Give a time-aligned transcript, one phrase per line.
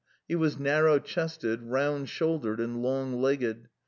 [0.27, 3.67] He was narrow chested, round shouldered, long] egged.